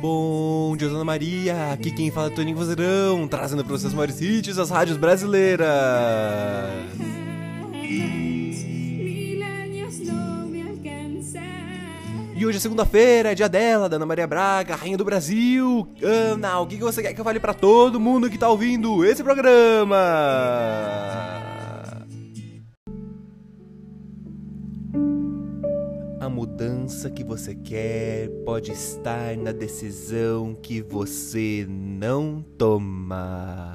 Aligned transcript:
Bom 0.00 0.76
dia, 0.76 0.88
Dona 0.88 1.04
Maria. 1.04 1.72
Aqui 1.72 1.90
quem 1.92 2.10
fala 2.10 2.26
é 2.26 2.30
Toninho 2.30 2.56
Vozeirão, 2.56 3.28
trazendo 3.28 3.64
para 3.64 3.72
vocês 3.72 3.92
os 3.92 3.94
maiores 3.94 4.20
hits 4.20 4.56
das 4.56 4.68
rádios 4.68 4.96
brasileiras. 4.96 5.68
E 12.34 12.44
hoje 12.44 12.56
é 12.56 12.60
segunda-feira, 12.60 13.30
é 13.30 13.34
dia 13.36 13.48
dela, 13.48 13.88
da 13.88 13.94
Ana 13.94 14.06
Maria 14.06 14.26
Braga, 14.26 14.74
rainha 14.74 14.96
do 14.96 15.04
Brasil. 15.04 15.86
Ana, 16.02 16.58
o 16.58 16.66
que 16.66 16.76
você 16.78 17.00
quer 17.00 17.14
que 17.14 17.20
eu 17.20 17.24
fale 17.24 17.38
para 17.38 17.54
todo 17.54 18.00
mundo 18.00 18.28
que 18.28 18.36
tá 18.36 18.48
ouvindo 18.48 19.04
esse 19.04 19.22
programa? 19.22 19.96
A 26.22 26.28
mudança 26.28 27.10
que 27.10 27.24
você 27.24 27.52
quer 27.52 28.28
pode 28.44 28.70
estar 28.70 29.36
na 29.36 29.50
decisão 29.50 30.54
que 30.54 30.80
você 30.80 31.66
não 31.68 32.40
toma. 32.56 33.74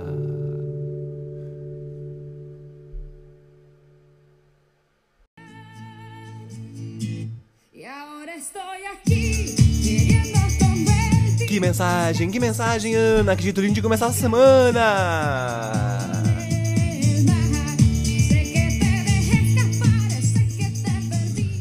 Que 11.50 11.60
mensagem, 11.60 12.32
que 12.32 12.40
mensagem, 12.40 12.96
Ana, 12.96 13.36
que 13.36 13.44
jeito 13.44 13.60
lindo 13.60 13.74
de 13.74 13.82
começar 13.82 14.06
a 14.06 14.14
semana! 14.14 15.77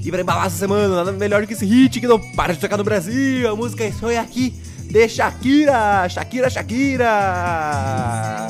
E 0.06 0.10
pra 0.10 0.20
embalar 0.20 0.46
essa 0.46 0.56
semana, 0.56 0.94
nada 0.94 1.10
melhor 1.10 1.40
do 1.40 1.48
que 1.48 1.54
esse 1.54 1.66
hit 1.66 1.98
que 1.98 2.06
não 2.06 2.20
para 2.20 2.54
de 2.54 2.60
tocar 2.60 2.76
no 2.76 2.84
Brasil. 2.84 3.50
A 3.50 3.56
música 3.56 3.82
é 3.82 3.90
Sonha 3.90 4.20
Aqui, 4.20 4.54
de 4.84 5.08
Shakira. 5.08 6.08
Shakira, 6.08 6.48
Shakira. 6.48 8.46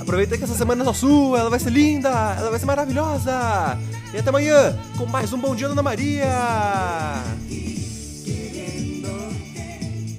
Aproveita 0.00 0.36
que 0.36 0.42
essa 0.42 0.56
semana 0.56 0.82
é 0.82 0.84
só 0.84 0.92
sua, 0.92 1.38
ela 1.38 1.48
vai 1.48 1.60
ser 1.60 1.70
linda, 1.70 2.08
ela 2.08 2.50
vai 2.50 2.58
ser 2.58 2.66
maravilhosa. 2.66 3.78
E 4.12 4.18
até 4.18 4.30
amanhã 4.30 4.76
com 4.98 5.06
mais 5.06 5.32
um 5.32 5.38
Bom 5.38 5.54
Dia 5.54 5.68
Ana 5.68 5.80
Maria. 5.80 6.26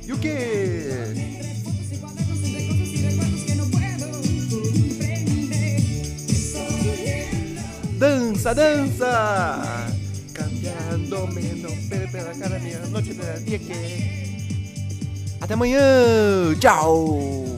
E 0.07 0.13
o 0.13 0.17
quê? 0.17 1.35
Dança, 7.97 8.53
dança! 8.53 9.87
Cambiando 10.33 11.27
menos 11.33 11.85
pela 12.11 12.35
cara 12.35 12.59
minha 12.59 12.79
noite 12.87 13.13
dia 13.45 13.57
que. 13.57 13.73
Até 15.39 15.53
amanhã! 15.53 15.79
Tchau! 16.59 17.54